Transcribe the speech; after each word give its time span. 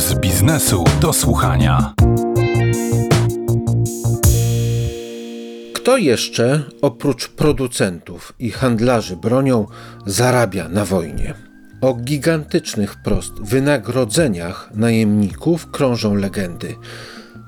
z 0.00 0.14
biznesu 0.14 0.84
do 1.00 1.12
słuchania. 1.12 1.94
Kto 5.74 5.96
jeszcze 5.96 6.62
oprócz 6.82 7.28
producentów 7.28 8.32
i 8.38 8.50
handlarzy 8.50 9.16
bronią 9.16 9.66
zarabia 10.06 10.68
na 10.68 10.84
wojnie? 10.84 11.34
O 11.80 11.94
gigantycznych 11.94 12.92
wprost 12.92 13.32
wynagrodzeniach 13.42 14.70
najemników 14.74 15.70
krążą 15.70 16.14
legendy. 16.14 16.76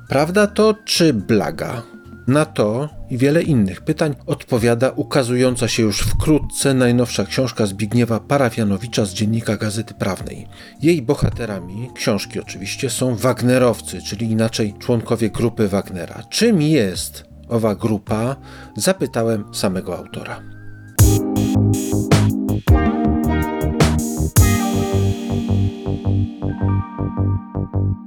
Prawda 0.08 0.46
to 0.46 0.74
czy 0.84 1.12
blaga? 1.12 1.82
Na 2.26 2.44
to 2.44 2.88
i 3.10 3.18
wiele 3.18 3.42
innych 3.42 3.80
pytań 3.80 4.14
odpowiada 4.26 4.90
ukazująca 4.90 5.68
się 5.68 5.82
już 5.82 6.00
wkrótce 6.00 6.74
najnowsza 6.74 7.24
książka 7.24 7.66
Zbigniewa 7.66 8.20
Parafianowicza 8.20 9.04
z 9.04 9.14
dziennika 9.14 9.56
Gazety 9.56 9.94
Prawnej. 9.94 10.46
Jej 10.82 11.02
bohaterami, 11.02 11.90
książki 11.94 12.40
oczywiście, 12.40 12.90
są 12.90 13.16
Wagnerowcy, 13.16 14.02
czyli 14.02 14.30
inaczej 14.30 14.74
członkowie 14.78 15.30
grupy 15.30 15.68
Wagnera. 15.68 16.22
Czym 16.30 16.62
jest 16.62 17.24
owa 17.48 17.74
grupa? 17.74 18.36
Zapytałem 18.76 19.44
samego 19.54 19.98
autora. 19.98 20.42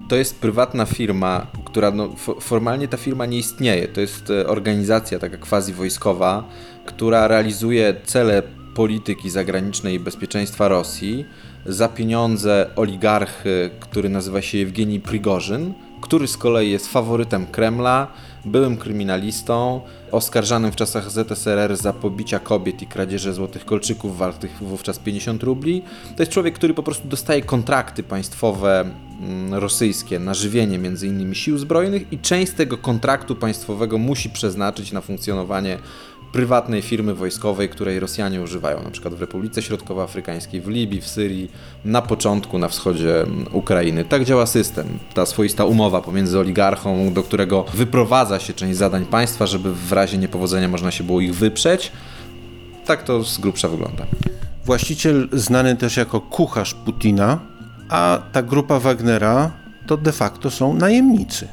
To 0.10 0.16
jest 0.16 0.40
prywatna 0.40 0.86
firma, 0.86 1.48
która 1.76 1.92
no, 1.92 2.10
formalnie 2.40 2.88
ta 2.88 2.98
firma 2.98 3.26
nie 3.26 3.38
istnieje. 3.38 3.88
To 3.88 4.02
jest 4.02 4.30
e, 4.30 4.48
organizacja 4.48 5.20
taka 5.20 5.38
quasi 5.38 5.74
wojskowa, 5.74 6.44
która 6.86 7.28
realizuje 7.28 7.96
cele 8.04 8.44
polityki 8.76 9.30
zagranicznej 9.30 9.96
i 9.96 10.00
bezpieczeństwa 10.00 10.68
Rosji 10.68 11.26
za 11.66 11.88
pieniądze 11.88 12.70
oligarchy, 12.76 13.70
który 13.80 14.10
nazywa 14.10 14.42
się 14.42 14.58
Jewgeni 14.58 15.00
Prigorzyn, 15.00 15.74
który 16.02 16.28
z 16.28 16.38
kolei 16.38 16.72
jest 16.72 16.88
faworytem 16.88 17.46
Kremla, 17.46 18.08
byłym 18.46 18.78
kryminalistą, 18.78 19.82
oskarżanym 20.12 20.72
w 20.72 20.76
czasach 20.76 21.12
ZSRR 21.12 21.78
za 21.78 21.94
pobicia 21.94 22.40
kobiet 22.40 22.82
i 22.82 22.88
kradzieże 22.88 23.34
złotych 23.34 23.66
kolczyków 23.66 24.18
wartych 24.18 24.64
wówczas 24.64 25.00
50 25.00 25.44
rubli. 25.44 25.84
To 26.16 26.22
jest 26.24 26.32
człowiek, 26.32 26.56
który 26.56 26.74
po 26.74 26.84
prostu 26.84 27.08
dostaje 27.08 27.42
kontrakty 27.42 28.04
państwowe 28.04 28.86
mm, 29.22 29.54
rosyjskie 29.54 30.20
na 30.20 30.34
żywienie 30.34 30.78
między 30.78 31.08
innymi 31.08 31.36
sił 31.36 31.58
zbrojnych 31.58 32.14
i 32.14 32.20
część 32.20 32.52
tego 32.52 32.78
kontraktu 32.78 33.36
państwowego 33.36 33.98
musi 33.98 34.30
przeznaczyć 34.30 34.92
na 34.92 35.02
funkcjonowanie 35.02 35.78
prywatnej 36.32 36.82
firmy 36.82 37.14
wojskowej, 37.14 37.70
której 37.70 38.00
Rosjanie 38.00 38.42
używają, 38.42 38.84
na 38.84 38.92
przykład 38.92 39.14
w 39.14 39.22
Republice 39.22 39.62
Środkowoafrykańskiej, 39.62 40.62
w 40.62 40.68
Libii, 40.68 41.02
w 41.02 41.08
Syrii, 41.08 41.52
na 41.86 42.02
początku 42.02 42.60
na 42.60 42.68
wschodzie 42.68 43.22
mm, 43.22 43.46
Ukrainy. 43.52 44.06
Tak 44.06 44.24
działa 44.24 44.46
system. 44.46 44.88
Ta 45.14 45.26
swoista 45.26 45.66
umowa 45.66 46.02
pomiędzy 46.02 46.40
oligarchą, 46.40 47.14
do 47.14 47.24
którego 47.24 47.66
wyprowadza 47.74 48.40
się 48.40 48.54
część 48.54 48.78
zadań 48.78 49.06
państwa, 49.06 49.46
żeby 49.46 49.74
w 49.74 49.92
razie 49.92 50.18
niepowodzenia 50.18 50.68
można 50.68 50.92
się 50.92 51.04
było 51.04 51.22
ich 51.22 51.36
wyprzeć. 51.36 51.92
Tak 52.86 53.04
to 53.04 53.24
z 53.24 53.38
grubsza 53.38 53.68
wygląda. 53.68 54.06
Właściciel 54.66 55.30
znany 55.34 55.76
też 55.76 55.98
jako 55.98 56.22
kucharz 56.22 56.74
Putina, 56.74 57.40
a 57.90 58.20
ta 58.32 58.44
grupa 58.44 58.80
Wagnera 58.80 59.52
to 59.88 59.98
de 59.98 60.12
facto 60.12 60.52
są 60.52 60.74
najemnicy. 60.74 61.48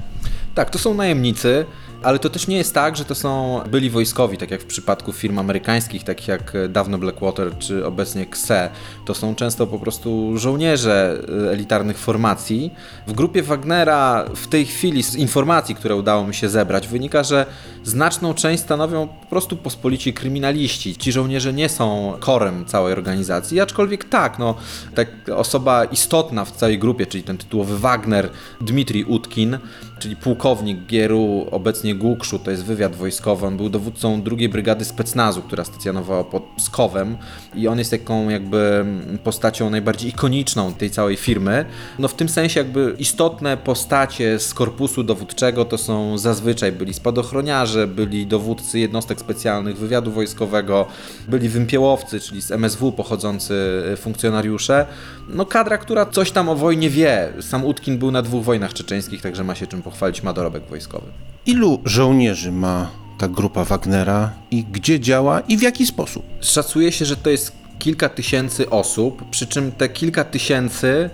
Tak, 0.54 0.70
to 0.70 0.78
są 0.78 0.94
najemnicy. 0.94 1.66
Ale 2.02 2.18
to 2.18 2.30
też 2.30 2.46
nie 2.46 2.56
jest 2.56 2.74
tak, 2.74 2.96
że 2.96 3.04
to 3.04 3.14
są 3.14 3.60
byli 3.70 3.90
wojskowi, 3.90 4.38
tak 4.38 4.50
jak 4.50 4.60
w 4.60 4.66
przypadku 4.66 5.12
firm 5.12 5.38
amerykańskich, 5.38 6.04
takich 6.04 6.28
jak 6.28 6.52
dawno 6.68 6.98
Blackwater 6.98 7.58
czy 7.58 7.86
obecnie 7.86 8.26
KSE. 8.26 8.70
To 9.04 9.14
są 9.14 9.34
często 9.34 9.66
po 9.66 9.78
prostu 9.78 10.38
żołnierze 10.38 11.22
e, 11.46 11.50
elitarnych 11.50 11.98
formacji. 11.98 12.74
W 13.06 13.12
grupie 13.12 13.42
Wagnera 13.42 14.24
w 14.36 14.46
tej 14.46 14.66
chwili 14.66 15.02
z 15.02 15.14
informacji, 15.14 15.74
które 15.74 15.96
udało 15.96 16.26
mi 16.26 16.34
się 16.34 16.48
zebrać, 16.48 16.88
wynika, 16.88 17.22
że 17.22 17.46
znaczną 17.84 18.34
część 18.34 18.62
stanowią 18.62 19.08
po 19.08 19.26
prostu 19.26 19.56
pospolici 19.56 20.12
kryminaliści. 20.12 20.96
Ci 20.96 21.12
żołnierze 21.12 21.52
nie 21.52 21.68
są 21.68 22.16
korem 22.20 22.64
całej 22.64 22.92
organizacji, 22.92 23.60
aczkolwiek 23.60 24.04
tak, 24.04 24.38
no, 24.38 24.54
tak 24.94 25.08
osoba 25.36 25.84
istotna 25.84 26.44
w 26.44 26.52
całej 26.52 26.78
grupie, 26.78 27.06
czyli 27.06 27.24
ten 27.24 27.38
tytułowy 27.38 27.78
Wagner, 27.78 28.30
Dmitrij 28.60 29.04
Utkin, 29.04 29.58
czyli 30.02 30.16
pułkownik 30.16 30.86
Gieru, 30.86 31.46
obecnie 31.50 31.94
Głukszu, 31.94 32.38
to 32.38 32.50
jest 32.50 32.64
wywiad 32.64 32.96
wojskowy. 32.96 33.46
On 33.46 33.56
był 33.56 33.68
dowódcą 33.68 34.22
drugiej 34.22 34.48
brygady 34.48 34.84
specnazu, 34.84 35.42
która 35.42 35.64
stacjonowała 35.64 36.24
pod 36.24 36.42
Skowem 36.58 37.16
i 37.54 37.68
on 37.68 37.78
jest 37.78 37.90
taką 37.90 38.28
jakby 38.28 38.84
postacią 39.24 39.70
najbardziej 39.70 40.10
ikoniczną 40.10 40.74
tej 40.74 40.90
całej 40.90 41.16
firmy. 41.16 41.64
No 41.98 42.08
w 42.08 42.14
tym 42.14 42.28
sensie 42.28 42.60
jakby 42.60 42.94
istotne 42.98 43.56
postacie 43.56 44.38
z 44.38 44.54
korpusu 44.54 45.02
dowódczego 45.02 45.64
to 45.64 45.78
są 45.78 46.18
zazwyczaj 46.18 46.72
byli 46.72 46.94
spadochroniarze, 46.94 47.86
byli 47.86 48.26
dowódcy 48.26 48.78
jednostek 48.78 49.20
specjalnych 49.20 49.76
wywiadu 49.76 50.12
wojskowego, 50.12 50.86
byli 51.28 51.48
wympiełowcy, 51.48 52.20
czyli 52.20 52.42
z 52.42 52.50
MSW 52.50 52.92
pochodzący 52.92 53.82
funkcjonariusze. 53.96 54.86
No 55.28 55.46
kadra, 55.46 55.78
która 55.78 56.06
coś 56.06 56.30
tam 56.30 56.48
o 56.48 56.54
wojnie 56.54 56.90
wie. 56.90 57.32
Sam 57.40 57.64
Utkin 57.64 57.98
był 57.98 58.10
na 58.10 58.22
dwóch 58.22 58.44
wojnach 58.44 58.74
czeczeńskich, 58.74 59.22
także 59.22 59.44
ma 59.44 59.54
się 59.54 59.66
czym 59.66 59.82
pochwalić, 59.82 59.91
ma 60.22 60.32
dorobek 60.32 60.62
wojskowy. 60.70 61.06
Ilu 61.46 61.80
żołnierzy 61.84 62.52
ma 62.52 62.90
ta 63.18 63.28
grupa 63.28 63.64
Wagnera 63.64 64.32
i 64.50 64.64
gdzie 64.64 65.00
działa 65.00 65.40
i 65.40 65.56
w 65.56 65.62
jaki 65.62 65.86
sposób? 65.86 66.24
Szacuje 66.40 66.92
się, 66.92 67.04
że 67.04 67.16
to 67.16 67.30
jest 67.30 67.52
kilka 67.78 68.08
tysięcy 68.08 68.70
osób, 68.70 69.30
przy 69.30 69.46
czym 69.46 69.72
te 69.72 69.88
kilka 69.88 70.24
tysięcy 70.24 71.10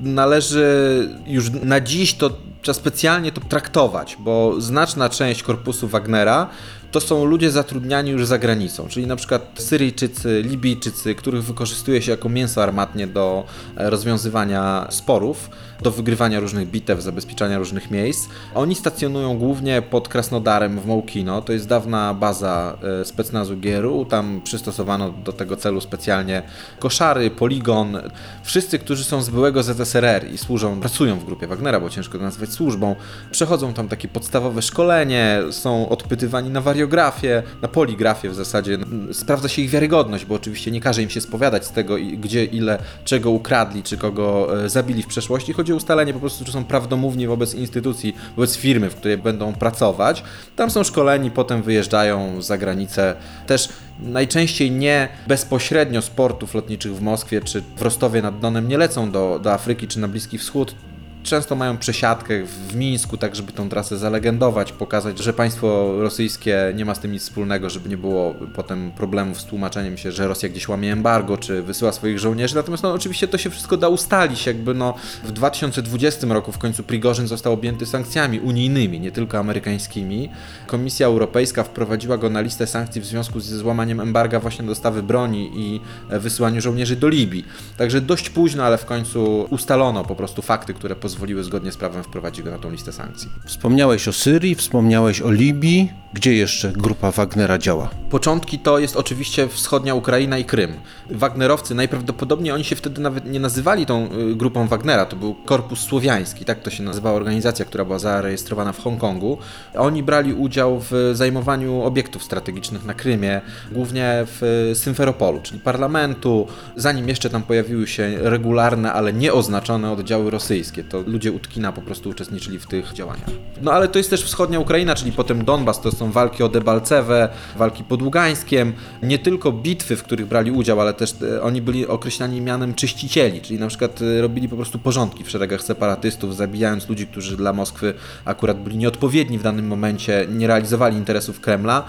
należy 0.00 1.08
już 1.26 1.50
na 1.50 1.80
dziś 1.80 2.14
to 2.14 2.30
trzeba 2.62 2.74
specjalnie 2.74 3.32
to 3.32 3.40
traktować, 3.40 4.16
bo 4.20 4.60
znaczna 4.60 5.08
część 5.08 5.42
korpusu 5.42 5.88
Wagnera 5.88 6.48
to 6.92 7.00
są 7.00 7.24
ludzie 7.24 7.50
zatrudniani 7.50 8.10
już 8.10 8.26
za 8.26 8.38
granicą, 8.38 8.88
czyli 8.88 9.06
na 9.06 9.16
przykład 9.16 9.50
Syryjczycy, 9.54 10.42
Libijczycy, 10.46 11.14
których 11.14 11.44
wykorzystuje 11.44 12.02
się 12.02 12.10
jako 12.10 12.28
mięso 12.28 12.62
armatnie 12.62 13.06
do 13.06 13.44
e, 13.76 13.90
rozwiązywania 13.90 14.86
sporów, 14.90 15.50
do 15.82 15.90
wygrywania 15.90 16.40
różnych 16.40 16.68
bitew, 16.68 17.02
zabezpieczania 17.02 17.58
różnych 17.58 17.90
miejsc. 17.90 18.28
Oni 18.54 18.74
stacjonują 18.74 19.38
głównie 19.38 19.82
pod 19.82 20.08
Krasnodarem 20.08 20.80
w 20.80 20.86
Mołkino, 20.86 21.42
to 21.42 21.52
jest 21.52 21.68
dawna 21.68 22.14
baza 22.14 22.78
e, 23.00 23.04
specnazu 23.04 23.56
Gieru, 23.56 24.04
tam 24.04 24.40
przystosowano 24.44 25.10
do 25.10 25.32
tego 25.32 25.56
celu 25.56 25.80
specjalnie 25.80 26.42
koszary, 26.78 27.30
poligon. 27.30 27.98
Wszyscy, 28.42 28.78
którzy 28.78 29.04
są 29.04 29.22
z 29.22 29.30
byłego 29.30 29.62
ZSRR 29.62 30.32
i 30.32 30.38
służą, 30.38 30.80
pracują 30.80 31.18
w 31.18 31.24
grupie 31.24 31.46
Wagnera, 31.46 31.80
bo 31.80 31.90
ciężko 31.90 32.18
to 32.18 32.24
nazwać 32.24 32.50
służbą, 32.50 32.96
przechodzą 33.30 33.72
tam 33.72 33.88
takie 33.88 34.08
podstawowe 34.08 34.62
szkolenie, 34.62 35.42
są 35.50 35.88
odpytywani 35.88 36.50
na 36.50 36.60
warianty 36.60 36.81
wariografię, 36.82 37.42
na 37.62 37.68
poligrafię 37.68 38.30
w 38.30 38.34
zasadzie. 38.34 38.78
Sprawdza 39.12 39.48
się 39.48 39.62
ich 39.62 39.70
wiarygodność, 39.70 40.24
bo 40.24 40.34
oczywiście 40.34 40.70
nie 40.70 40.80
każe 40.80 41.02
im 41.02 41.10
się 41.10 41.20
spowiadać 41.20 41.64
z 41.66 41.70
tego, 41.70 41.96
gdzie, 42.18 42.44
ile, 42.44 42.78
czego 43.04 43.30
ukradli, 43.30 43.82
czy 43.82 43.96
kogo 43.96 44.48
e, 44.64 44.68
zabili 44.68 45.02
w 45.02 45.06
przeszłości. 45.06 45.52
Chodzi 45.52 45.72
o 45.72 45.76
ustalenie 45.76 46.12
po 46.12 46.20
prostu, 46.20 46.44
czy 46.44 46.52
są 46.52 46.64
prawdomówni 46.64 47.26
wobec 47.26 47.54
instytucji, 47.54 48.14
wobec 48.36 48.56
firmy, 48.56 48.90
w 48.90 48.94
której 48.94 49.18
będą 49.18 49.52
pracować. 49.52 50.22
Tam 50.56 50.70
są 50.70 50.84
szkoleni, 50.84 51.30
potem 51.30 51.62
wyjeżdżają 51.62 52.42
za 52.42 52.58
granicę. 52.58 53.14
Też 53.46 53.68
najczęściej 54.00 54.70
nie 54.70 55.08
bezpośrednio 55.26 56.02
z 56.02 56.10
portów 56.10 56.54
lotniczych 56.54 56.96
w 56.96 57.00
Moskwie 57.00 57.40
czy 57.40 57.62
w 57.76 57.82
Rostowie 57.82 58.22
nad 58.22 58.40
Donem 58.40 58.68
nie 58.68 58.78
lecą 58.78 59.10
do, 59.10 59.40
do 59.42 59.52
Afryki 59.52 59.88
czy 59.88 60.00
na 60.00 60.08
Bliski 60.08 60.38
Wschód, 60.38 60.74
często 61.22 61.56
mają 61.56 61.78
przesiadkę 61.78 62.46
w 62.46 62.76
Mińsku, 62.76 63.16
tak 63.16 63.36
żeby 63.36 63.52
tą 63.52 63.68
trasę 63.68 63.98
zalegendować, 63.98 64.72
pokazać, 64.72 65.18
że 65.18 65.32
państwo 65.32 65.92
rosyjskie 65.98 66.72
nie 66.76 66.84
ma 66.84 66.94
z 66.94 67.00
tym 67.00 67.12
nic 67.12 67.22
wspólnego, 67.22 67.70
żeby 67.70 67.88
nie 67.88 67.96
było 67.96 68.34
potem 68.54 68.90
problemów 68.90 69.40
z 69.40 69.44
tłumaczeniem 69.44 69.98
się, 69.98 70.12
że 70.12 70.28
Rosja 70.28 70.48
gdzieś 70.48 70.68
łamie 70.68 70.92
embargo, 70.92 71.36
czy 71.36 71.62
wysyła 71.62 71.92
swoich 71.92 72.18
żołnierzy. 72.18 72.54
Natomiast 72.54 72.82
no, 72.82 72.92
oczywiście 72.92 73.28
to 73.28 73.38
się 73.38 73.50
wszystko 73.50 73.76
da 73.76 73.88
ustalić, 73.88 74.46
jakby 74.46 74.74
no 74.74 74.94
w 75.24 75.32
2020 75.32 76.26
roku 76.26 76.52
w 76.52 76.58
końcu 76.58 76.82
Prigorzyn 76.82 77.26
został 77.26 77.52
objęty 77.52 77.86
sankcjami 77.86 78.40
unijnymi, 78.40 79.00
nie 79.00 79.12
tylko 79.12 79.38
amerykańskimi. 79.38 80.30
Komisja 80.66 81.06
Europejska 81.06 81.64
wprowadziła 81.64 82.18
go 82.18 82.30
na 82.30 82.40
listę 82.40 82.66
sankcji 82.66 83.00
w 83.00 83.06
związku 83.06 83.40
ze 83.40 83.58
złamaniem 83.58 84.00
embarga 84.00 84.40
właśnie 84.40 84.64
dostawy 84.64 85.02
broni 85.02 85.50
i 85.54 85.80
wysyłaniu 86.10 86.60
żołnierzy 86.60 86.96
do 86.96 87.08
Libii. 87.08 87.44
Także 87.76 88.00
dość 88.00 88.30
późno, 88.30 88.64
ale 88.64 88.78
w 88.78 88.84
końcu 88.84 89.46
ustalono 89.50 90.04
po 90.04 90.14
prostu 90.14 90.42
fakty, 90.42 90.74
które 90.74 90.96
pozwoliły 90.96 91.11
pozwoliły 91.12 91.44
zgodnie 91.44 91.72
z 91.72 91.76
prawem 91.76 92.04
wprowadzić 92.04 92.44
go 92.44 92.50
na 92.50 92.58
tą 92.58 92.70
listę 92.70 92.92
sankcji. 92.92 93.28
Wspomniałeś 93.46 94.08
o 94.08 94.12
Syrii, 94.12 94.54
wspomniałeś 94.54 95.22
o 95.22 95.30
Libii. 95.30 95.92
Gdzie 96.14 96.34
jeszcze 96.34 96.72
grupa 96.72 97.10
Wagnera 97.10 97.58
działa? 97.58 97.90
Początki 98.10 98.58
to 98.58 98.78
jest 98.78 98.96
oczywiście 98.96 99.48
wschodnia 99.48 99.94
Ukraina 99.94 100.38
i 100.38 100.44
Krym. 100.44 100.72
Wagnerowcy 101.10 101.74
najprawdopodobniej 101.74 102.52
oni 102.52 102.64
się 102.64 102.76
wtedy 102.76 103.00
nawet 103.00 103.26
nie 103.26 103.40
nazywali 103.40 103.86
tą 103.86 104.08
y, 104.12 104.34
grupą 104.34 104.68
Wagnera, 104.68 105.06
to 105.06 105.16
był 105.16 105.34
Korpus 105.34 105.80
Słowiański, 105.80 106.44
tak 106.44 106.62
to 106.62 106.70
się 106.70 106.82
nazywała 106.82 107.16
organizacja, 107.16 107.64
która 107.64 107.84
była 107.84 107.98
zarejestrowana 107.98 108.72
w 108.72 108.78
Hongkongu. 108.78 109.38
Oni 109.74 110.02
brali 110.02 110.34
udział 110.34 110.80
w 110.80 111.10
zajmowaniu 111.12 111.82
obiektów 111.82 112.24
strategicznych 112.24 112.84
na 112.84 112.94
Krymie, 112.94 113.40
głównie 113.72 114.26
w 114.26 114.70
Symferopolu, 114.74 115.40
czyli 115.42 115.60
parlamentu, 115.60 116.46
zanim 116.76 117.08
jeszcze 117.08 117.30
tam 117.30 117.42
pojawiły 117.42 117.86
się 117.86 118.18
regularne, 118.20 118.92
ale 118.92 119.12
nieoznaczone 119.12 119.92
oddziały 119.92 120.30
rosyjskie. 120.30 120.84
To 120.84 121.01
ludzie 121.06 121.32
Utkina 121.32 121.72
po 121.72 121.82
prostu 121.82 122.08
uczestniczyli 122.08 122.58
w 122.58 122.66
tych 122.66 122.92
działaniach. 122.92 123.30
No 123.62 123.72
ale 123.72 123.88
to 123.88 123.98
jest 123.98 124.10
też 124.10 124.24
wschodnia 124.24 124.60
Ukraina, 124.60 124.94
czyli 124.94 125.12
potem 125.12 125.44
Donbas, 125.44 125.80
to 125.80 125.92
są 125.92 126.12
walki 126.12 126.42
o 126.42 126.48
Debalcewę, 126.48 127.28
walki 127.56 127.84
pod 127.84 128.02
Ługańskiem, 128.02 128.72
nie 129.02 129.18
tylko 129.18 129.52
bitwy, 129.52 129.96
w 129.96 130.02
których 130.02 130.26
brali 130.26 130.50
udział, 130.50 130.80
ale 130.80 130.94
też 130.94 131.14
e, 131.22 131.42
oni 131.42 131.62
byli 131.62 131.86
określani 131.86 132.40
mianem 132.40 132.74
czyścicieli, 132.74 133.40
czyli 133.40 133.58
na 133.58 133.66
przykład 133.66 134.02
e, 134.02 134.20
robili 134.20 134.48
po 134.48 134.56
prostu 134.56 134.78
porządki 134.78 135.24
w 135.24 135.30
szeregach 135.30 135.62
separatystów, 135.62 136.36
zabijając 136.36 136.88
ludzi, 136.88 137.06
którzy 137.06 137.36
dla 137.36 137.52
Moskwy 137.52 137.94
akurat 138.24 138.62
byli 138.62 138.76
nieodpowiedni 138.76 139.38
w 139.38 139.42
danym 139.42 139.66
momencie, 139.66 140.26
nie 140.30 140.46
realizowali 140.46 140.96
interesów 140.96 141.40
Kremla. 141.40 141.84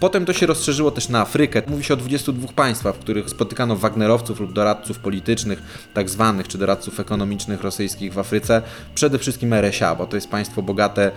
Potem 0.00 0.24
to 0.24 0.32
się 0.32 0.46
rozszerzyło 0.46 0.90
też 0.90 1.08
na 1.08 1.20
Afrykę. 1.20 1.62
Mówi 1.66 1.84
się 1.84 1.94
o 1.94 1.96
22 1.96 2.48
państwach, 2.48 2.94
w 2.94 2.98
których 2.98 3.30
spotykano 3.30 3.76
Wagnerowców 3.76 4.40
lub 4.40 4.52
doradców 4.52 4.98
politycznych, 4.98 5.62
tak 5.94 6.10
zwanych, 6.10 6.48
czy 6.48 6.58
doradców 6.58 7.00
ekonomicznych 7.00 7.60
rosyjskich 7.62 8.12
w 8.12 8.18
Afryce. 8.18 8.55
Przede 8.94 9.18
wszystkim 9.18 9.52
RSA, 9.52 9.94
bo 9.94 10.06
to 10.06 10.16
jest 10.16 10.30
państwo 10.30 10.62
bogate 10.62 11.10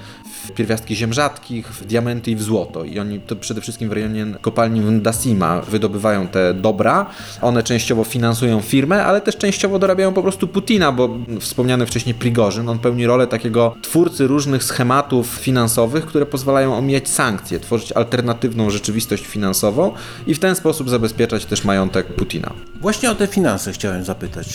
w 0.46 0.52
pierwiastki 0.52 0.96
ziem 0.96 1.14
rzadkich, 1.14 1.68
w 1.68 1.86
diamenty 1.86 2.32
i 2.32 2.36
w 2.36 2.42
złoto. 2.42 2.84
I 2.84 3.00
oni 3.00 3.20
to 3.20 3.36
przede 3.36 3.62
wszystkim 3.62 3.90
w 3.90 3.92
rejonie 3.92 4.26
kopalni 4.42 4.80
Ndasima 4.80 5.62
wydobywają 5.62 6.28
te 6.28 6.54
dobra. 6.54 7.06
One 7.42 7.64
częściowo 7.64 8.04
finansują 8.04 8.62
firmę, 8.62 9.06
ale 9.06 9.22
też 9.22 9.38
częściowo 9.38 9.80
dorabiają 9.80 10.14
po 10.14 10.22
prostu 10.22 10.48
Putina, 10.48 10.92
bo 10.92 11.10
wspomniany 11.40 11.86
wcześniej 11.86 12.16
Prigorzyn, 12.16 12.70
on 12.70 12.80
pełni 12.80 13.06
rolę 13.06 13.28
takiego 13.28 13.76
twórcy 13.82 14.28
różnych 14.28 14.64
schematów 14.64 15.28
finansowych, 15.28 16.06
które 16.06 16.26
pozwalają 16.26 16.78
omijać 16.78 17.10
sankcje, 17.10 17.60
tworzyć 17.60 17.92
alternatywną 17.92 18.70
rzeczywistość 18.70 19.26
finansową 19.26 19.94
i 20.28 20.36
w 20.36 20.40
ten 20.40 20.56
sposób 20.56 20.90
zabezpieczać 20.90 21.46
też 21.46 21.64
majątek 21.64 22.08
Putina. 22.08 22.54
Właśnie 22.82 23.12
o 23.12 23.16
te 23.16 23.28
finanse 23.28 23.72
chciałem 23.72 24.04
zapytać. 24.04 24.48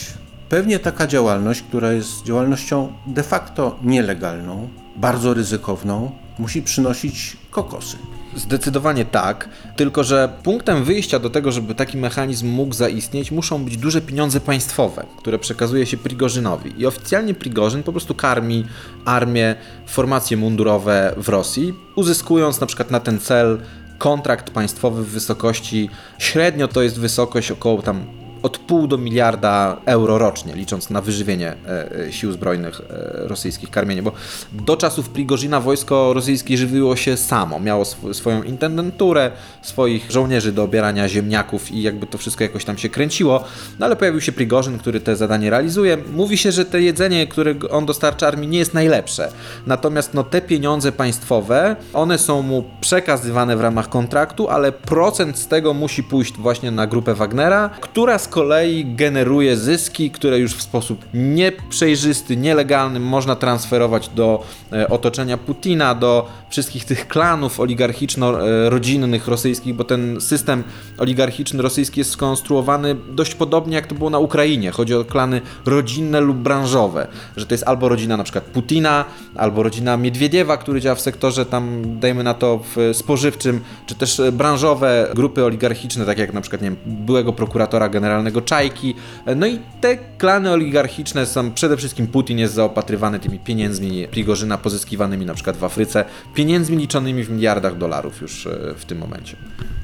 Pewnie 0.48 0.78
taka 0.78 1.06
działalność, 1.06 1.62
która 1.62 1.92
jest 1.92 2.22
działalnością 2.22 2.92
de 3.06 3.22
facto 3.22 3.78
nielegalną, 3.82 4.68
bardzo 4.96 5.34
ryzykowną, 5.34 6.10
musi 6.38 6.62
przynosić 6.62 7.36
kokosy. 7.50 7.96
Zdecydowanie 8.36 9.04
tak, 9.04 9.48
tylko 9.76 10.04
że 10.04 10.28
punktem 10.42 10.84
wyjścia 10.84 11.18
do 11.18 11.30
tego, 11.30 11.52
żeby 11.52 11.74
taki 11.74 11.98
mechanizm 11.98 12.48
mógł 12.48 12.74
zaistnieć, 12.74 13.30
muszą 13.30 13.64
być 13.64 13.76
duże 13.76 14.00
pieniądze 14.00 14.40
państwowe, 14.40 15.06
które 15.18 15.38
przekazuje 15.38 15.86
się 15.86 15.96
Prigorzynowi. 15.96 16.80
I 16.80 16.86
oficjalnie 16.86 17.34
Prigorzyn 17.34 17.82
po 17.82 17.92
prostu 17.92 18.14
karmi 18.14 18.64
armię, 19.04 19.54
formacje 19.86 20.36
mundurowe 20.36 21.14
w 21.16 21.28
Rosji, 21.28 21.74
uzyskując 21.96 22.60
na 22.60 22.66
przykład 22.66 22.90
na 22.90 23.00
ten 23.00 23.20
cel 23.20 23.60
kontrakt 23.98 24.50
państwowy 24.50 25.04
w 25.04 25.08
wysokości, 25.08 25.90
średnio 26.18 26.68
to 26.68 26.82
jest 26.82 27.00
wysokość 27.00 27.50
około 27.50 27.82
tam 27.82 28.23
od 28.44 28.58
pół 28.58 28.86
do 28.86 28.98
miliarda 28.98 29.76
euro 29.84 30.18
rocznie, 30.18 30.54
licząc 30.54 30.90
na 30.90 31.00
wyżywienie 31.00 31.54
e, 31.66 32.06
e, 32.06 32.12
sił 32.12 32.32
zbrojnych 32.32 32.80
e, 32.80 33.28
rosyjskich, 33.28 33.70
karmienie, 33.70 34.02
bo 34.02 34.12
do 34.52 34.76
czasów 34.76 35.08
Prigozina 35.08 35.60
wojsko 35.60 36.12
rosyjskie 36.12 36.56
żywiło 36.56 36.96
się 36.96 37.16
samo, 37.16 37.60
miało 37.60 37.82
sw 37.82 38.14
swoją 38.14 38.42
intendenturę, 38.42 39.30
swoich 39.62 40.10
żołnierzy 40.10 40.52
do 40.52 40.62
obierania 40.62 41.08
ziemniaków 41.08 41.70
i 41.70 41.82
jakby 41.82 42.06
to 42.06 42.18
wszystko 42.18 42.44
jakoś 42.44 42.64
tam 42.64 42.78
się 42.78 42.88
kręciło, 42.88 43.44
no 43.78 43.86
ale 43.86 43.96
pojawił 43.96 44.20
się 44.20 44.32
Prigorzyn, 44.32 44.78
który 44.78 45.00
te 45.00 45.16
zadanie 45.16 45.50
realizuje. 45.50 45.98
Mówi 46.12 46.38
się, 46.38 46.52
że 46.52 46.64
te 46.64 46.82
jedzenie, 46.82 47.26
które 47.26 47.54
on 47.70 47.86
dostarcza 47.86 48.26
armii 48.26 48.48
nie 48.48 48.58
jest 48.58 48.74
najlepsze, 48.74 49.32
natomiast 49.66 50.14
no 50.14 50.24
te 50.24 50.40
pieniądze 50.40 50.92
państwowe, 50.92 51.76
one 51.92 52.18
są 52.18 52.42
mu 52.42 52.64
przekazywane 52.80 53.56
w 53.56 53.60
ramach 53.60 53.88
kontraktu, 53.88 54.48
ale 54.48 54.72
procent 54.72 55.38
z 55.38 55.48
tego 55.48 55.74
musi 55.74 56.02
pójść 56.02 56.36
właśnie 56.36 56.70
na 56.70 56.86
grupę 56.86 57.14
Wagnera, 57.14 57.70
która 57.80 58.18
z 58.18 58.33
kolei 58.34 58.84
generuje 58.84 59.56
zyski, 59.56 60.10
które 60.10 60.38
już 60.38 60.54
w 60.54 60.62
sposób 60.62 61.04
nieprzejrzysty, 61.14 62.36
nielegalny 62.36 63.00
można 63.00 63.36
transferować 63.36 64.08
do 64.08 64.44
e, 64.72 64.88
otoczenia 64.88 65.36
Putina, 65.36 65.94
do 65.94 66.28
wszystkich 66.50 66.84
tych 66.84 67.08
klanów 67.08 67.60
oligarchiczno-rodzinnych 67.60 69.28
rosyjskich, 69.28 69.74
bo 69.74 69.84
ten 69.84 70.20
system 70.20 70.64
oligarchiczny 70.98 71.62
rosyjski 71.62 72.00
jest 72.00 72.10
skonstruowany 72.10 72.96
dość 73.10 73.34
podobnie 73.34 73.76
jak 73.76 73.86
to 73.86 73.94
było 73.94 74.10
na 74.10 74.18
Ukrainie. 74.18 74.70
Chodzi 74.70 74.94
o 74.94 75.04
klany 75.04 75.40
rodzinne 75.66 76.20
lub 76.20 76.36
branżowe, 76.36 77.06
że 77.36 77.46
to 77.46 77.54
jest 77.54 77.64
albo 77.66 77.88
rodzina 77.88 78.16
na 78.16 78.24
przykład 78.24 78.44
Putina, 78.44 79.04
albo 79.34 79.62
rodzina 79.62 79.96
Miedwiediewa, 79.96 80.56
który 80.56 80.80
działa 80.80 80.94
w 80.94 81.00
sektorze 81.00 81.46
tam, 81.46 81.82
dajmy 82.00 82.22
na 82.24 82.34
to, 82.34 82.60
spożywczym, 82.92 83.60
czy 83.86 83.94
też 83.94 84.22
branżowe 84.32 85.10
grupy 85.14 85.44
oligarchiczne, 85.44 86.06
tak 86.06 86.18
jak 86.18 86.32
na 86.32 86.40
przykład, 86.40 86.62
nie 86.62 86.70
wiem, 86.70 86.76
byłego 86.86 87.32
prokuratora 87.32 87.88
generalnego 87.88 88.23
Czajki. 88.42 88.94
No 89.36 89.46
i 89.46 89.58
te 89.80 89.96
klany 90.18 90.50
oligarchiczne 90.50 91.26
są, 91.26 91.52
przede 91.52 91.76
wszystkim 91.76 92.06
Putin 92.06 92.38
jest 92.38 92.54
zaopatrywany 92.54 93.20
tymi 93.20 93.38
pieniędzmi 93.38 94.08
Prigorzyna 94.08 94.58
pozyskiwanymi 94.58 95.26
na 95.26 95.34
przykład 95.34 95.56
w 95.56 95.64
Afryce, 95.64 96.04
pieniędzmi 96.34 96.76
liczonymi 96.76 97.24
w 97.24 97.30
miliardach 97.30 97.78
dolarów 97.78 98.20
już 98.20 98.46
e, 98.46 98.74
w 98.76 98.84
tym 98.84 98.98
momencie. 98.98 99.36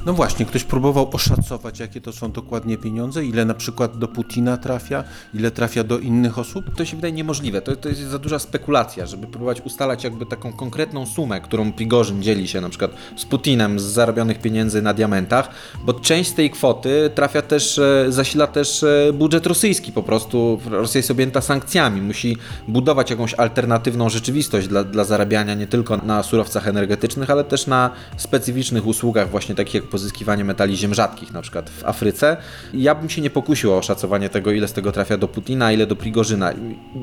No 0.06 0.12
właśnie, 0.12 0.46
ktoś 0.46 0.64
próbował 0.64 1.10
oszacować, 1.12 1.80
jakie 1.80 2.00
to 2.00 2.12
są 2.12 2.32
dokładnie 2.32 2.78
pieniądze, 2.78 3.24
ile 3.24 3.44
na 3.44 3.54
przykład 3.54 3.98
do 3.98 4.08
Putina 4.08 4.56
trafia, 4.56 5.04
ile 5.34 5.50
trafia 5.50 5.84
do 5.84 5.98
innych 5.98 6.38
osób? 6.38 6.64
To 6.76 6.84
się 6.84 6.96
wydaje 6.96 7.12
niemożliwe. 7.12 7.62
To, 7.62 7.76
to 7.76 7.88
jest 7.88 8.00
za 8.00 8.18
duża 8.18 8.38
spekulacja, 8.38 9.06
żeby 9.06 9.26
próbować 9.26 9.60
ustalać 9.60 10.04
jakby 10.04 10.26
taką 10.26 10.52
konkretną 10.52 11.06
sumę, 11.06 11.40
którą 11.40 11.72
Prigorzyn 11.72 12.22
dzieli 12.22 12.48
się 12.48 12.60
na 12.60 12.68
przykład 12.68 12.90
z 13.16 13.24
Putinem 13.24 13.80
z 13.80 13.82
zarobionych 13.82 14.38
pieniędzy 14.38 14.82
na 14.82 14.94
diamentach, 14.94 15.48
bo 15.84 15.92
część 15.92 16.30
z 16.30 16.34
tej 16.34 16.50
kwoty 16.50 17.10
trafia 17.14 17.42
też, 17.42 17.78
e, 17.78 18.06
zasila 18.08 18.46
też 18.46 18.82
e, 18.82 19.12
budżet 19.12 19.46
rosyjski 19.46 19.92
po 19.92 20.02
prostu. 20.02 20.60
Rosja 20.70 20.98
jest 20.98 21.10
objęta 21.10 21.40
sankcjami, 21.40 22.02
musi 22.02 22.36
budować 22.68 23.10
jakąś 23.10 23.34
alternatywną 23.34 24.08
rzeczywistość 24.08 24.68
dla, 24.68 24.84
dla 24.84 25.04
zarabiania 25.04 25.54
nie 25.54 25.66
tylko 25.66 25.96
na 25.96 26.22
surowcach 26.22 26.68
energetycznych, 26.68 27.30
ale 27.30 27.44
też 27.44 27.66
na 27.66 27.90
specyficznych 28.16 28.86
usługach 28.86 29.30
właśnie 29.30 29.54
takich 29.54 29.74
jak 29.74 29.89
pozyskiwanie 29.90 30.44
metali 30.44 30.76
ziem 30.76 30.94
rzadkich, 30.94 31.32
na 31.32 31.42
przykład 31.42 31.70
w 31.70 31.84
Afryce. 31.84 32.36
Ja 32.74 32.94
bym 32.94 33.10
się 33.10 33.22
nie 33.22 33.30
pokusił 33.30 33.72
o 33.72 33.78
oszacowanie 33.78 34.28
tego, 34.28 34.52
ile 34.52 34.68
z 34.68 34.72
tego 34.72 34.92
trafia 34.92 35.16
do 35.16 35.28
Putina, 35.28 35.72
ile 35.72 35.86
do 35.86 35.96
Prigorzyna. 35.96 36.52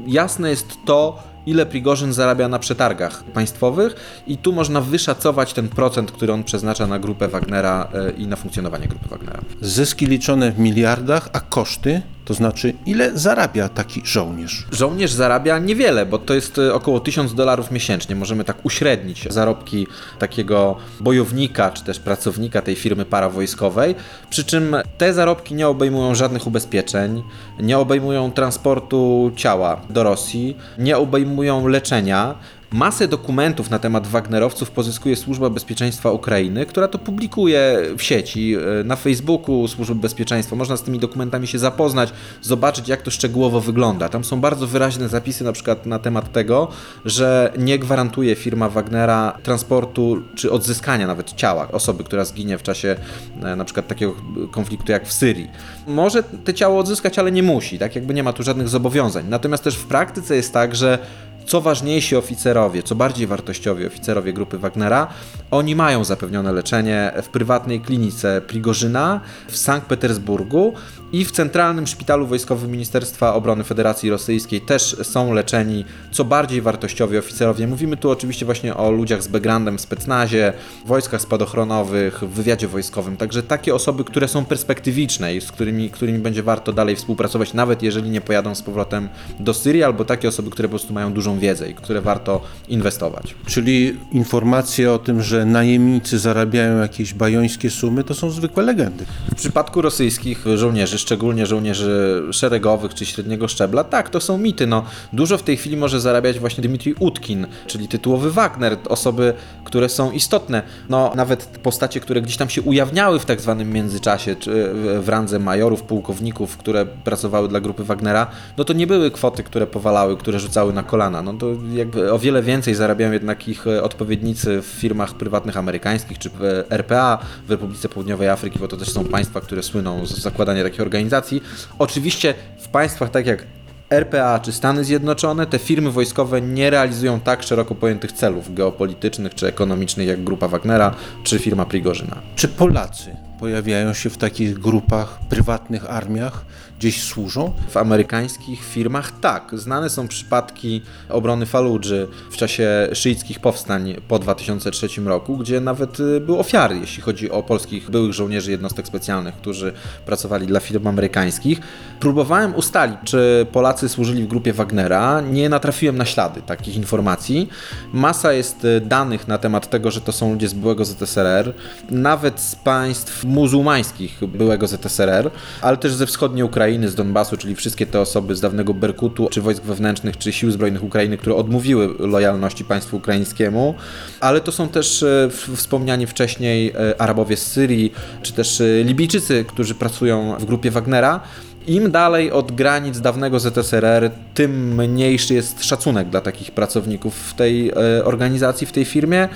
Jasne 0.07 0.49
jest 0.49 0.67
to, 0.85 1.23
ile 1.47 1.65
Prigorzyn 1.65 2.13
zarabia 2.13 2.47
na 2.47 2.59
przetargach 2.59 3.23
państwowych 3.23 3.95
i 4.27 4.37
tu 4.37 4.53
można 4.53 4.81
wyszacować 4.81 5.53
ten 5.53 5.69
procent, 5.69 6.11
który 6.11 6.33
on 6.33 6.43
przeznacza 6.43 6.87
na 6.87 6.99
grupę 6.99 7.27
Wagnera 7.27 7.87
e, 7.93 8.11
i 8.11 8.27
na 8.27 8.35
funkcjonowanie 8.35 8.87
grupy 8.87 9.09
Wagnera. 9.09 9.39
Zyski 9.61 10.05
liczone 10.05 10.51
w 10.51 10.59
miliardach, 10.59 11.29
a 11.33 11.39
koszty, 11.39 12.01
to 12.25 12.33
znaczy 12.33 12.73
ile 12.85 13.17
zarabia 13.17 13.69
taki 13.69 14.01
żołnierz? 14.05 14.67
Żołnierz 14.71 15.11
zarabia 15.11 15.59
niewiele, 15.59 16.05
bo 16.05 16.17
to 16.17 16.33
jest 16.33 16.57
e, 16.57 16.73
około 16.73 16.99
1000 16.99 17.33
dolarów 17.33 17.71
miesięcznie. 17.71 18.15
Możemy 18.15 18.43
tak 18.43 18.65
uśrednić 18.65 19.27
zarobki 19.29 19.87
takiego 20.19 20.75
bojownika 20.99 21.71
czy 21.71 21.83
też 21.83 21.99
pracownika 21.99 22.61
tej 22.61 22.75
firmy 22.75 23.05
parawojskowej. 23.05 23.95
Przy 24.29 24.43
czym 24.43 24.75
te 24.97 25.13
zarobki 25.13 25.55
nie 25.55 25.67
obejmują 25.67 26.15
żadnych 26.15 26.47
ubezpieczeń, 26.47 27.23
nie 27.59 27.77
obejmują 27.77 28.31
transportu 28.31 29.31
ciała 29.35 29.81
do 29.89 30.03
Rosji, 30.03 30.57
nie 30.77 30.97
obejmują 30.97 31.36
leczenia. 31.67 32.35
Masę 32.71 33.07
dokumentów 33.07 33.69
na 33.69 33.79
temat 33.79 34.07
Wagnerowców 34.07 34.71
pozyskuje 34.71 35.15
Służba 35.15 35.49
Bezpieczeństwa 35.49 36.11
Ukrainy, 36.11 36.65
która 36.65 36.87
to 36.87 36.97
publikuje 36.97 37.79
w 37.97 38.03
sieci, 38.03 38.55
e, 38.55 38.83
na 38.83 38.95
Facebooku 38.95 39.67
Służby 39.67 39.95
Bezpieczeństwa. 39.95 40.55
Można 40.55 40.77
z 40.77 40.83
tymi 40.83 40.99
dokumentami 40.99 41.47
się 41.47 41.59
zapoznać, 41.59 42.13
zobaczyć 42.41 42.87
jak 42.87 43.01
to 43.01 43.11
szczegółowo 43.11 43.61
wygląda. 43.61 44.09
Tam 44.09 44.23
są 44.23 44.41
bardzo 44.41 44.67
wyraźne 44.67 45.09
zapisy 45.09 45.43
na 45.43 45.51
przykład 45.51 45.85
na 45.85 45.99
temat 45.99 46.31
tego, 46.31 46.67
że 47.05 47.53
nie 47.57 47.79
gwarantuje 47.79 48.35
firma 48.35 48.69
Wagnera 48.69 49.37
transportu 49.43 50.21
czy 50.35 50.51
odzyskania 50.51 51.07
nawet 51.07 51.33
ciała 51.33 51.67
osoby, 51.71 52.03
która 52.03 52.25
zginie 52.25 52.57
w 52.57 52.63
czasie 52.63 52.95
e, 53.43 53.55
na 53.55 53.65
przykład 53.65 53.87
takiego 53.87 54.15
konfliktu 54.51 54.91
jak 54.91 55.07
w 55.07 55.13
Syrii. 55.13 55.47
Może 55.87 56.23
te 56.23 56.53
ciało 56.53 56.79
odzyskać, 56.79 57.19
ale 57.19 57.31
nie 57.31 57.43
musi, 57.43 57.79
tak 57.79 57.95
jakby 57.95 58.13
nie 58.13 58.23
ma 58.23 58.33
tu 58.33 58.43
żadnych 58.43 58.69
zobowiązań. 58.69 59.25
Natomiast 59.29 59.63
też 59.63 59.75
w 59.75 59.85
praktyce 59.85 60.35
jest 60.35 60.53
tak, 60.53 60.75
że 60.75 60.99
co 61.47 61.61
ważniejsi 61.61 62.15
oficerowie, 62.15 62.83
co 62.83 62.95
bardziej 62.95 63.27
wartościowi 63.27 63.85
oficerowie 63.85 64.33
grupy 64.33 64.57
Wagnera, 64.57 65.07
oni 65.51 65.75
mają 65.75 66.03
zapewnione 66.03 66.51
leczenie 66.51 67.11
w 67.23 67.27
prywatnej 67.29 67.81
klinice 67.81 68.41
Prigorzyna 68.41 69.21
w 69.47 69.57
Sankt 69.57 69.87
Petersburgu 69.87 70.73
i 71.11 71.25
w 71.25 71.31
Centralnym 71.31 71.87
Szpitalu 71.87 72.27
Wojskowym 72.27 72.71
Ministerstwa 72.71 73.33
Obrony 73.33 73.63
Federacji 73.63 74.09
Rosyjskiej 74.09 74.61
też 74.61 74.95
są 75.03 75.33
leczeni 75.33 75.85
co 76.11 76.25
bardziej 76.25 76.61
wartościowi 76.61 77.17
oficerowie. 77.17 77.67
Mówimy 77.67 77.97
tu 77.97 78.09
oczywiście 78.09 78.45
właśnie 78.45 78.75
o 78.75 78.91
ludziach 78.91 79.23
z 79.23 79.27
backgroundem 79.27 79.77
w 79.77 79.81
specnazie, 79.81 80.53
wojskach 80.85 81.21
spadochronowych, 81.21 82.19
w 82.23 82.27
wywiadzie 82.27 82.67
wojskowym, 82.67 83.17
także 83.17 83.43
takie 83.43 83.75
osoby, 83.75 84.03
które 84.03 84.27
są 84.27 84.45
perspektywiczne 84.45 85.35
i 85.35 85.41
z 85.41 85.51
którymi, 85.51 85.89
którymi 85.89 86.19
będzie 86.19 86.43
warto 86.43 86.73
dalej 86.73 86.95
współpracować, 86.95 87.53
nawet 87.53 87.83
jeżeli 87.83 88.09
nie 88.09 88.21
pojadą 88.21 88.55
z 88.55 88.61
powrotem 88.61 89.09
do 89.39 89.53
Syrii, 89.53 89.83
albo 89.83 90.05
takie 90.05 90.27
osoby, 90.27 90.49
które 90.49 90.67
po 90.67 90.71
prostu 90.71 90.93
mają 90.93 91.13
dużą 91.13 91.39
wiedzę 91.39 91.69
i 91.69 91.73
które 91.73 92.01
warto 92.01 92.41
inwestować. 92.67 93.35
Czyli 93.45 93.97
informacje 94.11 94.91
o 94.91 94.99
tym, 94.99 95.21
że 95.21 95.45
najemnicy 95.45 96.19
zarabiają 96.19 96.77
jakieś 96.81 97.13
bajońskie 97.13 97.69
sumy, 97.69 98.03
to 98.03 98.13
są 98.13 98.29
zwykłe 98.29 98.63
legendy. 98.63 99.05
W 99.31 99.35
przypadku 99.35 99.81
rosyjskich 99.81 100.45
żołnierzy, 100.55 100.96
szczególnie 100.97 101.45
żołnierzy 101.45 102.23
szeregowych 102.31 102.93
czy 102.93 103.05
średniego 103.05 103.47
szczebla, 103.47 103.83
tak, 103.83 104.09
to 104.09 104.21
są 104.21 104.37
mity. 104.37 104.67
No, 104.67 104.83
dużo 105.13 105.37
w 105.37 105.43
tej 105.43 105.57
chwili 105.57 105.77
może 105.77 106.01
zarabiać 106.01 106.39
właśnie 106.39 106.61
Dmitrij 106.63 106.95
Utkin, 106.99 107.47
czyli 107.67 107.87
tytułowy 107.87 108.31
Wagner, 108.31 108.77
osoby, 108.89 109.33
które 109.63 109.89
są 109.89 110.11
istotne. 110.11 110.63
No, 110.89 111.11
nawet 111.15 111.45
postacie, 111.63 111.99
które 111.99 112.21
gdzieś 112.21 112.37
tam 112.37 112.49
się 112.49 112.61
ujawniały 112.61 113.19
w 113.19 113.25
tak 113.25 113.41
zwanym 113.41 113.71
międzyczasie, 113.71 114.35
czy 114.35 114.69
w 115.01 115.09
randze 115.09 115.39
majorów, 115.39 115.83
pułkowników, 115.83 116.57
które 116.57 116.85
pracowały 116.85 117.47
dla 117.47 117.59
grupy 117.59 117.83
Wagnera, 117.83 118.27
no 118.57 118.63
to 118.63 118.73
nie 118.73 118.87
były 118.87 119.11
kwoty, 119.11 119.43
które 119.43 119.67
powalały, 119.67 120.17
które 120.17 120.39
rzucały 120.39 120.73
na 120.73 120.83
kolana. 120.83 121.21
No 121.21 121.33
to 121.33 121.47
jakby 121.73 122.13
o 122.13 122.19
wiele 122.19 122.41
więcej 122.43 122.75
zarabiają 122.75 123.11
jednak 123.11 123.47
ich 123.47 123.67
e, 123.67 123.83
odpowiednicy 123.83 124.61
w 124.61 124.65
firmach 124.65 125.13
prywatnych 125.13 125.57
amerykańskich, 125.57 126.17
czy 126.17 126.29
w 126.29 126.63
RPA, 126.69 127.17
w 127.47 127.51
Republice 127.51 127.89
Południowej 127.89 128.29
Afryki, 128.29 128.59
bo 128.59 128.67
to 128.67 128.77
też 128.77 128.89
są 128.89 129.05
państwa, 129.05 129.41
które 129.41 129.63
słyną 129.63 130.05
z 130.05 130.17
zakładania 130.17 130.63
takich 130.63 130.81
organizacji. 130.87 131.43
Oczywiście 131.79 132.33
w 132.59 132.67
państwach 132.67 133.09
tak 133.09 133.25
jak 133.25 133.45
RPA 133.89 134.39
czy 134.39 134.51
Stany 134.51 134.83
Zjednoczone, 134.83 135.45
te 135.45 135.59
firmy 135.59 135.91
wojskowe 135.91 136.41
nie 136.41 136.69
realizują 136.69 137.19
tak 137.19 137.43
szeroko 137.43 137.75
pojętych 137.75 138.11
celów 138.11 138.53
geopolitycznych 138.53 139.35
czy 139.35 139.47
ekonomicznych 139.47 140.07
jak 140.07 140.23
grupa 140.23 140.47
Wagnera 140.47 140.95
czy 141.23 141.39
firma 141.39 141.65
Prigorzyna. 141.65 142.21
Czy 142.35 142.47
Polacy 142.47 143.15
pojawiają 143.39 143.93
się 143.93 144.09
w 144.09 144.17
takich 144.17 144.59
grupach, 144.59 145.19
prywatnych 145.29 145.89
armiach, 145.89 146.45
gdzieś 146.77 147.03
służą? 147.03 147.53
W 147.69 147.77
amerykańskich 147.77 148.63
firmach 148.65 149.19
tak. 149.19 149.51
Znane 149.53 149.89
są 149.89 150.07
przypadki 150.07 150.81
obrony 151.09 151.45
Faludży 151.45 152.07
w 152.31 152.37
czasie 152.37 152.89
szyickich 152.93 153.39
powstań 153.39 153.95
po 154.07 154.19
2003 154.19 154.87
roku, 155.05 155.37
gdzie 155.37 155.61
nawet 155.61 155.99
y, 155.99 156.19
były 156.19 156.39
ofiary, 156.39 156.77
jeśli 156.81 157.03
chodzi 157.03 157.31
o 157.31 157.43
polskich 157.43 157.89
byłych 157.89 158.13
żołnierzy 158.13 158.51
jednostek 158.51 158.87
specjalnych, 158.87 159.35
którzy 159.35 159.73
pracowali 160.05 160.47
dla 160.47 160.59
firm 160.59 160.87
amerykańskich. 160.87 161.59
Próbowałem 161.99 162.55
ustalić, 162.55 162.97
czy 163.03 163.45
Polacy 163.51 163.89
służyli 163.89 164.23
w 164.23 164.27
grupie 164.27 164.53
Wagnera. 164.53 165.21
Nie 165.21 165.49
natrafiłem 165.49 165.97
na 165.97 166.05
ślady 166.05 166.41
takich 166.41 166.75
informacji. 166.75 167.49
Masa 167.93 168.33
jest 168.33 168.65
y, 168.65 168.81
danych 168.81 169.27
na 169.27 169.37
temat 169.37 169.69
tego, 169.69 169.91
że 169.91 170.01
to 170.01 170.11
są 170.11 170.31
ludzie 170.31 170.47
z 170.47 170.53
byłego 170.53 170.85
ZSRR, 170.85 171.53
nawet 171.89 172.39
z 172.39 172.55
państw 172.55 173.23
muzułmańskich 173.23 174.19
byłego 174.27 174.67
ZSRR, 174.67 175.31
ale 175.61 175.77
też 175.77 175.93
ze 175.93 176.05
wschodniej 176.05 176.43
Ukrainy, 176.43 176.66
z 176.67 176.95
Donbasu, 176.95 177.37
czyli 177.37 177.55
wszystkie 177.55 177.85
te 177.85 177.99
osoby 177.99 178.35
z 178.35 178.41
dawnego 178.41 178.73
Berkutu, 178.73 179.27
czy 179.31 179.41
wojsk 179.41 179.63
wewnętrznych, 179.63 180.17
czy 180.17 180.31
sił 180.31 180.51
zbrojnych 180.51 180.83
Ukrainy, 180.83 181.17
które 181.17 181.35
odmówiły 181.35 181.89
lojalności 181.99 182.65
państwu 182.65 182.97
ukraińskiemu, 182.97 183.75
ale 184.19 184.41
to 184.41 184.51
są 184.51 184.69
też 184.69 185.03
e, 185.03 185.29
wspomniani 185.55 186.07
wcześniej 186.07 186.71
e, 186.71 187.01
Arabowie 187.01 187.37
z 187.37 187.51
Syrii, 187.51 187.93
czy 188.21 188.33
też 188.33 188.61
e, 188.61 188.83
Libijczycy, 188.83 189.45
którzy 189.47 189.75
pracują 189.75 190.35
w 190.39 190.45
grupie 190.45 190.71
Wagnera. 190.71 191.19
Im 191.67 191.91
dalej 191.91 192.31
od 192.31 192.51
granic 192.51 193.01
dawnego 193.01 193.39
ZSRR, 193.39 194.11
tym 194.33 194.75
mniejszy 194.75 195.33
jest 195.33 195.63
szacunek 195.63 196.09
dla 196.09 196.21
takich 196.21 196.51
pracowników 196.51 197.15
w 197.15 197.33
tej 197.33 197.73
organizacji, 198.03 198.67
w 198.67 198.71
tej 198.71 198.85
firmie 198.85 199.29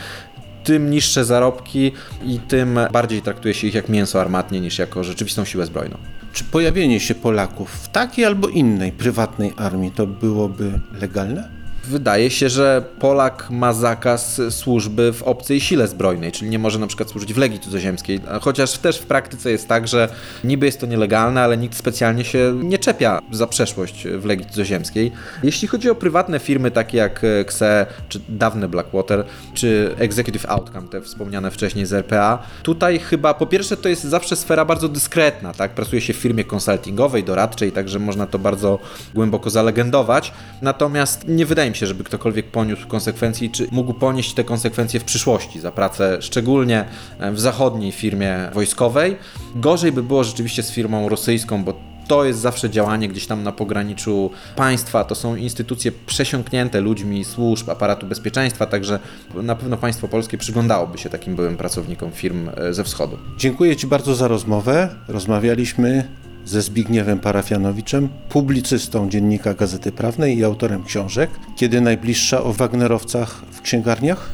tym 0.64 0.90
niższe 0.90 1.26
zarobki 1.26 1.92
i 2.26 2.40
tym 2.40 2.80
bardziej 2.92 3.22
traktuje 3.22 3.54
się 3.54 3.68
ich 3.68 3.74
jak 3.74 3.90
mięso 3.90 4.22
armatnie 4.22 4.62
niż 4.62 4.80
jako 4.80 5.04
rzeczywistą 5.04 5.46
siłę 5.46 5.66
zbrojną. 5.66 5.98
Czy 6.34 6.44
pojawienie 6.44 7.00
się 7.00 7.16
Polaków 7.16 7.72
w 7.72 7.90
takiej 7.90 8.26
albo 8.26 8.48
innej 8.48 8.92
prywatnej 8.92 9.54
armii 9.58 9.92
to 9.92 10.08
byłoby 10.08 10.80
legalne? 10.94 11.61
Wydaje 11.92 12.30
się, 12.30 12.50
że 12.50 12.84
Polak 13.00 13.48
ma 13.50 13.74
zakaz 13.74 14.42
służby 14.50 15.14
w 15.14 15.24
obcej 15.24 15.62
sile 15.62 15.88
zbrojnej, 15.88 16.32
czyli 16.32 16.50
nie 16.50 16.60
może 16.60 16.80
na 16.80 16.88
przykład 16.88 17.10
służyć 17.10 17.34
w 17.34 17.38
Legii 17.38 17.60
Cudzoziemskiej, 17.60 18.20
chociaż 18.42 18.78
też 18.78 19.00
w 19.00 19.06
praktyce 19.06 19.52
jest 19.52 19.68
tak, 19.68 19.88
że 19.88 20.10
niby 20.44 20.66
jest 20.66 20.80
to 20.80 20.86
nielegalne, 20.86 21.42
ale 21.42 21.58
nikt 21.58 21.76
specjalnie 21.78 22.24
się 22.24 22.60
nie 22.64 22.78
czepia 22.78 23.20
za 23.32 23.48
przeszłość 23.48 24.08
w 24.08 24.26
Legii 24.26 24.46
Cudzoziemskiej. 24.46 25.12
Jeśli 25.44 25.68
chodzi 25.68 25.90
o 25.90 25.96
prywatne 25.96 26.40
firmy 26.40 26.72
takie 26.72 26.98
jak 26.98 27.24
e, 27.24 27.40
XE, 27.40 27.86
czy 28.10 28.20
dawne 28.30 28.68
Blackwater, 28.68 29.26
czy 29.54 29.96
Executive 29.98 30.46
Outcome, 30.46 30.88
te 30.88 31.02
wspomniane 31.02 31.52
wcześniej 31.52 31.86
z 31.86 31.94
RPA, 31.94 32.40
tutaj 32.64 33.00
chyba 33.00 33.34
po 33.34 33.46
pierwsze 33.46 33.78
to 33.78 33.90
jest 33.90 34.04
zawsze 34.04 34.36
sfera 34.36 34.66
bardzo 34.66 34.90
dyskretna, 34.90 35.54
tak? 35.54 35.72
Pracuje 35.72 36.02
się 36.02 36.14
w 36.14 36.18
firmie 36.18 36.44
konsultingowej, 36.44 37.24
doradczej, 37.24 37.72
także 37.72 38.00
można 38.00 38.28
to 38.28 38.40
bardzo 38.40 38.80
głęboko 39.14 39.50
zalegendować. 39.50 40.34
Natomiast 40.62 41.28
nie 41.28 41.46
wydaje 41.46 41.70
mi 41.70 41.76
się, 41.76 41.81
żeby 41.88 42.04
ktokolwiek 42.04 42.52
poniósł 42.52 42.88
konsekwencje, 42.88 43.50
czy 43.50 43.68
mógł 43.72 43.94
ponieść 43.94 44.34
te 44.34 44.44
konsekwencje 44.44 45.00
w 45.00 45.04
przyszłości 45.04 45.60
za 45.60 45.72
pracę, 45.72 46.18
szczególnie 46.22 46.86
w 47.34 47.40
zachodniej 47.40 47.92
firmie 47.92 48.50
wojskowej. 48.54 49.18
Gorzej 49.56 49.92
by 49.92 50.04
było 50.04 50.24
rzeczywiście 50.24 50.64
z 50.64 50.72
firmą 50.72 51.10
rosyjską, 51.10 51.64
bo 51.64 51.92
to 52.12 52.26
jest 52.26 52.40
zawsze 52.40 52.70
działanie 52.70 53.08
gdzieś 53.08 53.28
tam 53.28 53.44
na 53.44 53.52
pograniczu 53.52 54.32
państwa. 54.56 55.04
To 55.04 55.16
są 55.16 55.36
instytucje 55.36 55.92
przesiąknięte 56.06 56.82
ludźmi 56.82 57.26
służb, 57.26 57.70
aparatu 57.70 58.06
bezpieczeństwa, 58.06 58.66
także 58.66 59.00
na 59.36 59.56
pewno 59.56 59.78
państwo 59.78 60.08
polskie 60.08 60.38
przyglądałoby 60.38 60.98
się 60.98 61.10
takim 61.10 61.36
byłym 61.36 61.58
pracownikom 61.58 62.12
firm 62.12 62.50
e, 62.58 62.74
ze 62.74 62.84
wschodu. 62.84 63.18
Dziękuję 63.38 63.76
Ci 63.76 63.88
bardzo 63.88 64.16
za 64.16 64.28
rozmowę. 64.28 64.90
Rozmawialiśmy 65.08 66.08
ze 66.52 66.62
Zbigniewem 66.62 67.20
Parafianowiczem, 67.20 68.10
publicystą 68.30 69.10
Dziennika 69.10 69.54
Gazety 69.54 69.92
Prawnej 69.92 70.38
i 70.38 70.44
autorem 70.44 70.84
książek. 70.84 71.30
Kiedy 71.56 71.82
najbliższa 71.82 72.44
o 72.44 72.54
Wagnerowcach 72.54 73.42
w 73.52 73.62
księgarniach? 73.62 74.30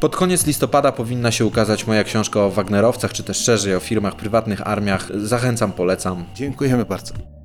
Pod 0.00 0.16
koniec 0.16 0.46
listopada 0.46 0.92
powinna 0.92 1.30
się 1.30 1.46
ukazać 1.46 1.86
moja 1.86 2.04
książka 2.04 2.40
o 2.40 2.50
Wagnerowcach, 2.50 3.12
czy 3.12 3.22
też 3.22 3.36
szerzej 3.36 3.74
o 3.74 3.80
firmach, 3.80 4.16
prywatnych 4.16 4.66
armiach. 4.68 5.08
Zachęcam, 5.14 5.72
polecam. 5.72 6.24
Dziękujemy 6.34 6.84
bardzo. 6.84 7.37